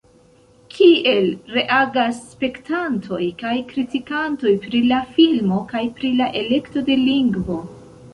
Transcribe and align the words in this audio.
Kiel 0.75 1.25
reagas 1.55 2.21
spektantoj 2.29 3.19
kaj 3.41 3.51
kritikantoj 3.73 4.53
pri 4.63 4.81
la 4.93 5.03
filmo, 5.19 5.59
kaj 5.75 5.83
pri 6.01 6.11
la 6.23 6.31
elekto 6.41 6.85
de 6.89 6.97
lingvo? 7.03 7.59